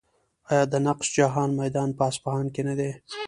آیا 0.49 0.63
د 0.71 0.73
نقش 0.87 1.07
جهان 1.17 1.49
میدان 1.61 1.89
په 1.97 2.03
اصفهان 2.09 2.45
کې 2.53 2.61
نه 2.67 2.73
دی؟ 2.79 2.91